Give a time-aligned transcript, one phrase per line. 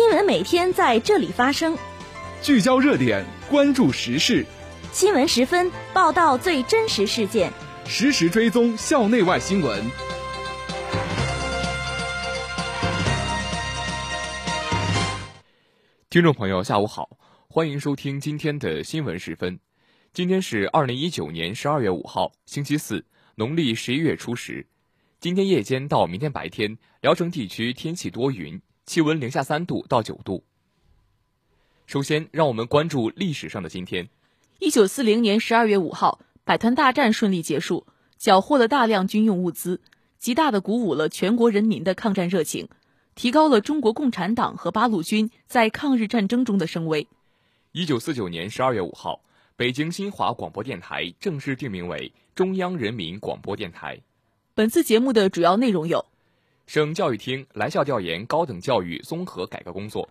[0.00, 1.76] 新闻每天在这里发生，
[2.40, 4.46] 聚焦热点，关注时事。
[4.92, 7.52] 新闻十分报道最真实事件，
[7.84, 9.84] 实时追踪校内外新闻。
[16.08, 17.18] 听众朋友，下午好，
[17.50, 19.60] 欢迎收听今天的新闻十分。
[20.14, 24.66] 今天是二零一九年十二月五号，星期四，农历十一月初十。
[25.20, 28.62] 今天夜间到明天白天，聊城地区天气多云。
[28.86, 30.44] 气温零下三度到九度。
[31.86, 34.08] 首先，让我们关注历史上的今天。
[34.58, 39.80] 一九四零年十二月五号，百团大战顺利结束，缴获了大量军用物资，
[40.18, 42.68] 极大的鼓舞了全国人民的抗战热情，
[43.14, 47.08] 提高了中国共产党和八路军在抗日战争中的声威。
[47.72, 49.22] 一九四九年十二月五号，
[49.56, 54.00] 北京新华广播电台正式定名为中央人民广播电台。
[54.54, 56.04] 本次节目的主要内容有。
[56.72, 60.08] 省教育厅来校调研高等教育综合改革工作。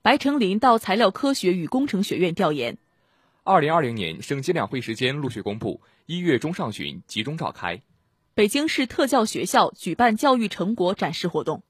[0.00, 2.78] 白成林到材料科学与工程学院调研。
[3.44, 7.82] 二零二零年省级两会时间陆续公布，一月中上旬集中召开。
[8.32, 11.62] 北京市特教学校举办教育成果展示活动。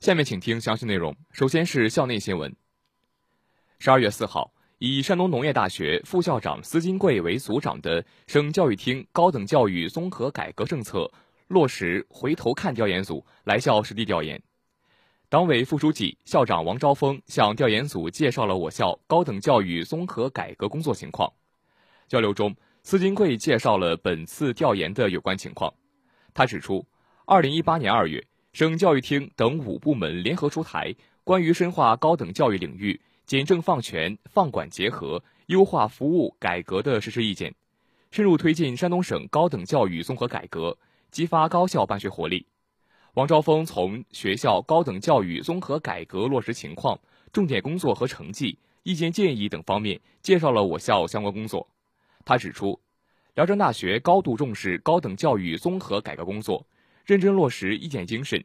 [0.00, 1.14] 下面请听详细内容。
[1.30, 2.56] 首先是校内新闻。
[3.80, 11.12] 十二月四号，以山东农业大学副校长司金贵为组长的省教育厅高等教育综合改革政策。
[11.48, 14.42] 落实回头看调研组来校实地调研，
[15.28, 21.30] 党委副书记、校长王昭峰向调研组介绍了我校高等教育综合改革工作情况。
[22.08, 25.72] 交流中，司金贵介绍了本次调研的有关情况。
[26.32, 26.84] 他指出，
[27.26, 30.92] 二零一八年二月，省教育厅等五部门联合出台
[31.24, 37.50] 《关于深化高等教育领域简政放权、放管结合、优化服务改革的实施意见》，
[38.10, 40.76] 深入推进山东省高等教育综合改革。
[41.14, 42.44] 激发高校办学活力。
[43.12, 46.98] 王昭峰从学校高等教育综合改革落实情况、
[47.32, 51.68] 重点工作和成绩、意见建议等方面介绍了我校相关工作。
[52.24, 52.80] 他指出，
[53.36, 56.66] 聊城大学高度重视高等教育综合改革工作，
[57.06, 58.44] 认真落实意见精神，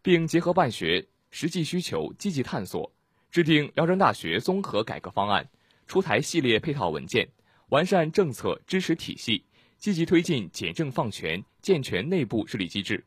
[0.00, 2.92] 并结合办学实际需求积极探索，
[3.32, 5.48] 制定聊城大学综合改革方案，
[5.88, 7.28] 出台系列配套文件，
[7.70, 9.44] 完善政策支持体系。
[9.78, 13.04] 积极推进简政放权，健全内部治理机制。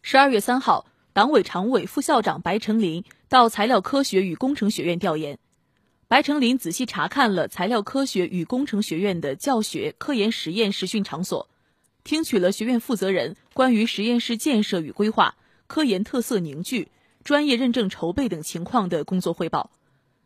[0.00, 5.38] 十二月三号，党委常委、副校长白成林到材料科学与工程学院调研。
[6.06, 11.48] 白成林仔细查看了材料科学与工程学院的教学、科研、实验实训场所，
[12.04, 15.36] 听取了学院负责人关于实验室建设与规划、
[15.66, 16.88] 科研特色凝聚、
[17.24, 19.70] 专业认证筹备等情况的工作汇报，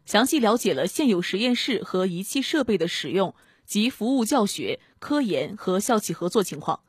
[0.05, 3.34] 详细了解了现有实验室和仪器设备的使用。
[3.65, 6.81] 及服务教学、科研和校企合作情况，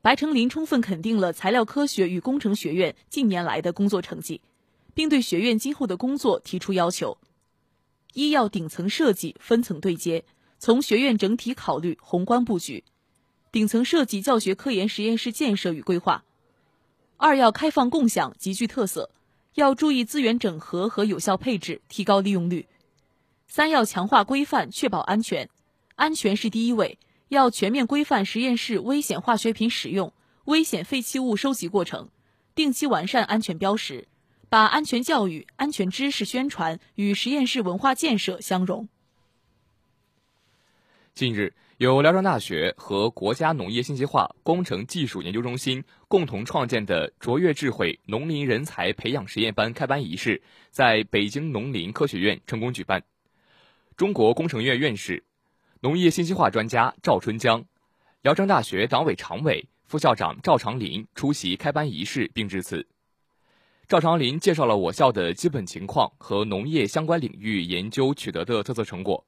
[0.00, 4.40] 白成林充分肯定了材料科学与工程学院近年来的工作成绩，
[4.94, 7.18] 并对学院今后的工作提出要求：
[8.12, 10.24] 一要顶层设计、分层对接，
[10.58, 12.84] 从学院整体考虑宏观布局，
[13.50, 16.22] 顶层设计教学科研实验室建设与规划；
[17.16, 19.10] 二要开放共享，极具特色，
[19.54, 22.66] 要注意资源整合和有效配置，提高利用率；
[23.48, 25.48] 三要强化规范，确保安全。
[25.96, 26.98] 安全是第一位，
[27.34, 30.12] 要全面规范实验室危险化学品使用、
[30.44, 32.08] 危险废弃物收集过程，
[32.54, 34.06] 定期完善安全标识，
[34.48, 38.88] 把安全教育、安全知识宣传与实验室文化建设相融。
[41.12, 50.40] 近日，由辽宁大学和国家农业信息化工程技术研究中心共同创建的卓越智慧农林人才培养实验班开班仪式
[50.70, 53.02] 在北京农林科学院成功举办，
[53.96, 55.24] 中国工程院院士。
[55.84, 57.62] 农业信息化专家赵春江，
[58.22, 62.88] 聊城大学党委常委、副校长赵长林出席开班仪式并致辞。
[63.86, 69.22] 赵长林介绍了我校的基本情况和农业相关领域研究取得的特色成果。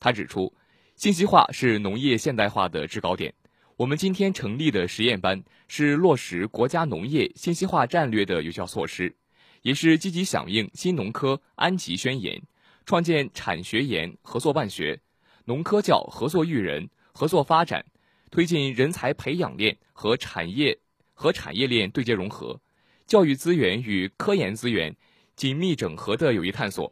[0.00, 0.52] 他指出，
[0.96, 3.32] 信息化是农业现代化的制高点。
[3.76, 9.14] 我们今天成立的实验班是落实国家农业信息化战略的有效措施，
[9.62, 12.42] 也是积极响应新农科安吉宣言，
[12.84, 14.98] 创建产学研合作办学。
[15.46, 17.84] 农科教合作育人、合作发展，
[18.30, 20.78] 推进人才培养链和产业
[21.12, 22.58] 和产业链对接融合，
[23.06, 24.94] 教育资源与科研资源
[25.36, 26.90] 紧密整合的有益探索。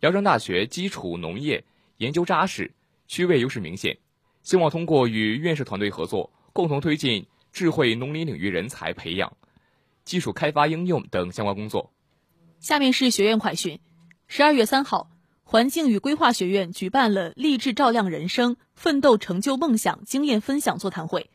[0.00, 1.64] 聊城大学基础农业
[1.98, 2.72] 研究扎实，
[3.06, 3.96] 区位优势明显，
[4.42, 9.32] 希望通过与院士团队合作，共同推进智慧农林领域人才培养、
[10.04, 11.92] 技术开发应用等相关工作。
[12.58, 13.78] 下面是学院快讯：
[14.26, 15.08] 十二月三号。
[15.50, 21.28] 环境与规划学院举办了“励志照亮人生，奋斗成就梦想”经验分享座谈会。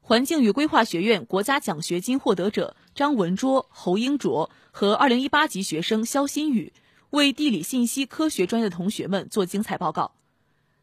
[0.00, 6.72] 环境与规划学院国家奖学金获得者张文卓、侯英卓和2018级学生肖新宇
[7.10, 10.12] 为地理信息科学专业的同学们做精彩报告。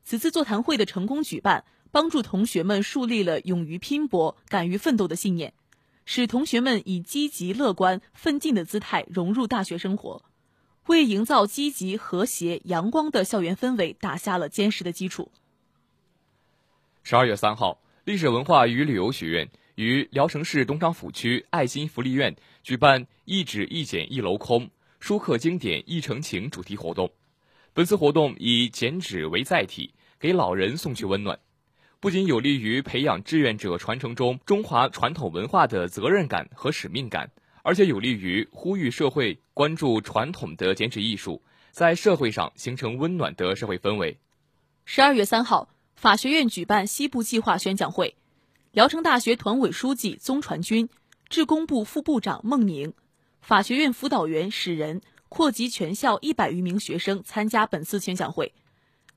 [0.03, 5.55] 此次座谈会的成功举办，帮助同学们树立了勇于拼搏、敢于奋斗的信念，
[6.05, 10.21] 使同学们以积极乐观、奋进的姿态融入大学生活，
[10.89, 15.31] 为营造积极、和谐、阳光的校园氛围打下了坚实的基础。
[17.03, 27.11] 十二月三号，历史文化与旅游学院与聊城市东昌府区爱心福利院举办“一纸一剪一镂空，书刻经典一程情”主题活动。
[27.75, 29.93] 本次活动以剪纸为载体。
[30.19, 31.39] 给老人送去温暖，
[32.01, 37.31] 不仅有利于培养志愿者传承中中华传统文化的责任感和使命感，
[37.69, 44.17] 而且有利于呼吁社会关注传统的剪纸艺术，在社会上形成温暖的社会氛围。
[44.85, 48.15] 十二月三号，法学院举办西部计划宣讲会，
[48.71, 50.89] 聊城大学团委书记宗传军、
[51.29, 52.95] 职工部副部长孟宁、
[53.39, 58.51] 法学院辅导员史仁扩及全校一百余名学生参加本次宣讲会。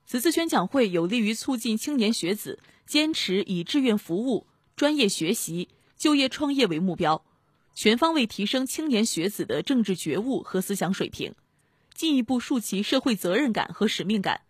[0.05, 4.46] 此次宣讲会有利于促进青年学子坚持以志愿服务、
[4.76, 7.25] 专业学习、就业创业为目标，
[7.74, 11.34] 全方位提升青年学子的政治觉悟和思想水平，
[11.94, 14.42] 进一步树其社会责任感和使命感，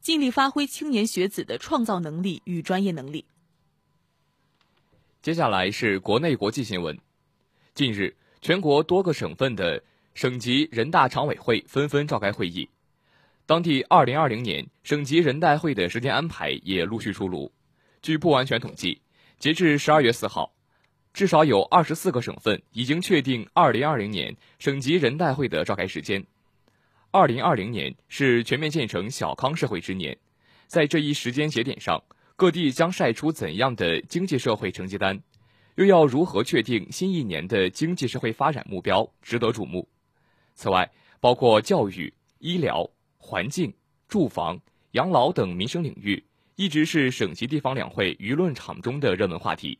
[0.00, 3.24] 尽力发挥青年学子的创造能力与专业能力。
[5.22, 6.98] 接下来是国内国际新闻。
[7.74, 9.82] 近日，全国多个省份的
[10.14, 12.68] 省级人大常委会纷纷召开会议。
[13.46, 17.52] 当地2020年省级人代会的时间安排也陆续出炉。
[18.02, 19.00] 据不完全统计，
[19.38, 20.53] 截至12月4号，
[21.14, 26.22] 至少有24个省份已经确定2020年省级人代会的召开时间。
[27.12, 30.18] 2020年是全面建成小康社会之年，
[30.66, 32.02] 在这一时间节点上，
[32.36, 35.22] 各地将晒出怎样的经济社会成绩单，
[35.76, 39.88] 又要如何确定新一年的经济社会发展目标，值得瞩目。
[40.54, 40.90] 此外，
[41.20, 42.90] 包括教育、医疗。
[43.26, 43.72] 环境、
[44.06, 46.22] 住房、养老等民生领域
[46.56, 49.78] 一直是省级地方两会舆论场中的热门话题。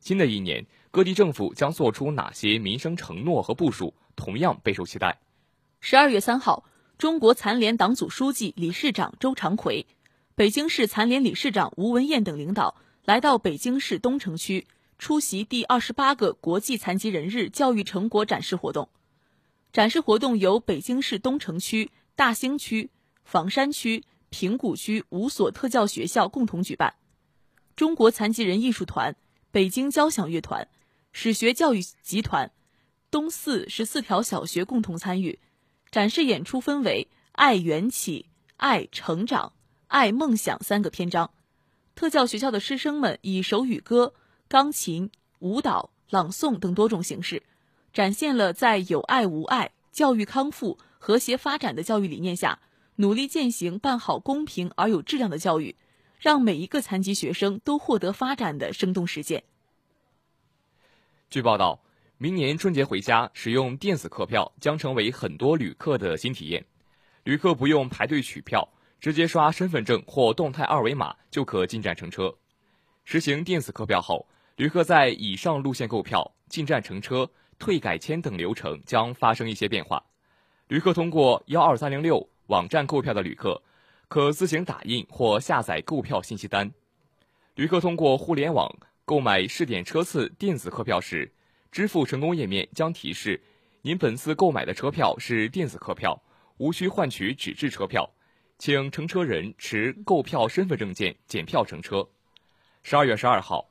[0.00, 5.20] 新的一年，各地政府将做出哪些民生承诺和部署，同样备受期待。
[5.80, 6.64] 十二月三号，
[6.96, 9.86] 中国残联党组书记、理事长周长奎，
[10.34, 14.66] 北京市残联理事长吴文艳等领导来到北京市东城区，
[14.98, 18.88] 出席第二十八个国际残疾人日教育成果展示活动。
[19.72, 21.90] 展示活动由北京市东城区。
[22.18, 22.90] 大兴区、
[23.22, 26.94] 房山区、平谷区五所特教学校共同举办，
[27.76, 29.14] 中国残疾人艺术团、
[29.50, 30.68] 北京交响乐团、
[31.12, 32.52] 史学教育集团、
[33.10, 35.38] 东四十四条小学共同参与。
[35.90, 38.26] 展示演出分为“爱缘起
[38.58, 39.54] ”“爱成长
[39.88, 41.30] ”“爱梦想”三个篇章。
[41.94, 44.12] 特教学校的师生们以手语歌、
[44.48, 47.42] 钢琴、舞蹈、朗诵等多种形式，
[47.92, 50.78] 展现了在有爱无爱、教育康复。
[51.00, 52.58] 和谐发展的教育理念下，
[52.96, 55.76] 努力践行办好公平而有质量的教育，
[56.18, 59.44] 让每一个残疾学生都获得发展的生动实践。
[61.30, 61.80] 据报道，
[62.16, 66.64] 明年春节回家使用电子客票将成为很多旅客的新体验。
[67.24, 68.66] 旅客不用排队取票，
[68.98, 72.34] 直接刷身份证或动态二维码就可进站乘车。
[73.04, 74.26] 实行电子客票后，
[74.56, 80.02] 旅客在以上路线购票、进站乘车、退改签等流程将发生一些变化。
[80.68, 83.62] 旅客通过幺二三零六网站购票的旅客，
[84.08, 86.70] 可自行打印或下载购票信息单。
[87.54, 88.74] 旅客通过互联网
[89.04, 91.30] 购买试点车次电子客票时，
[91.70, 93.38] 支付成功页面将提示：
[93.82, 96.22] 您本次购买的车票是电子客票，
[96.56, 98.10] 无需换取纸质车票，
[98.58, 102.08] 请乘车人持购票身份证件检票乘车。
[102.82, 103.68] 十二月十二号，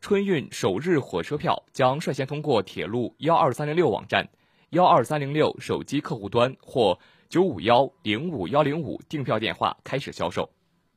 [0.00, 4.28] 春运首日火车票将率先通过铁路幺二三零六网站。
[4.70, 6.98] 幺二三零六手机客户端或
[7.32, 10.50] 九五幺零五幺零五订票电话开始销售。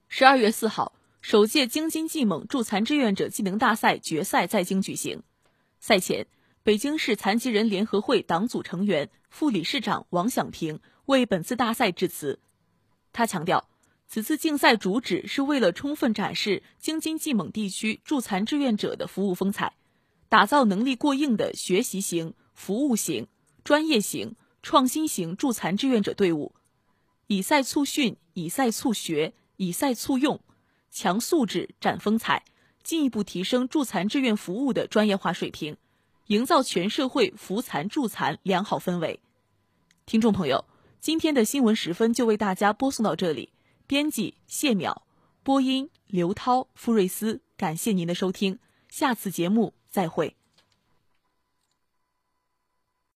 [0.09, 5.23] 十二月四号，首届京津冀蒙助残志愿者技能大赛决赛在京举行。
[5.79, 6.27] 赛前，
[6.61, 12.41] 北京市残疾人联合会党组成员、副理事长王响平为本次大赛致辞。
[13.13, 13.69] 他强调，
[14.05, 19.77] 此次竞赛主旨是为了充分展示京津冀蒙地区助残志愿者的服务风采，
[20.27, 23.29] 打造能力过硬的学习型、服务型。
[23.63, 26.55] 专业型、创新型助残志愿者队伍，
[27.27, 30.41] 以赛促训，以赛促学，以赛促用，
[30.89, 32.43] 强素质、展风采，
[32.81, 35.77] 进一步提升助残志愿服务的专业化水平，
[36.25, 39.19] 营造全社会扶残助残良好氛围。
[40.07, 40.65] 听众朋友，
[40.99, 43.53] 今天的新闻时分就为大家播送到这里。
[43.85, 45.03] 编辑谢淼，
[45.43, 48.57] 播音刘涛、傅瑞思，感谢您的收听，
[48.89, 50.35] 下次节目再会。